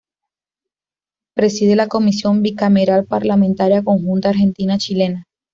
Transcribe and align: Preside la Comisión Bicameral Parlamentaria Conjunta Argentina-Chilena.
Preside 1.35 1.75
la 1.75 1.87
Comisión 1.87 2.41
Bicameral 2.41 3.05
Parlamentaria 3.05 3.83
Conjunta 3.83 4.29
Argentina-Chilena. 4.29 5.27